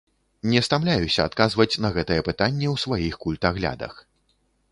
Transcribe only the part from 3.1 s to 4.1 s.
культаглядах.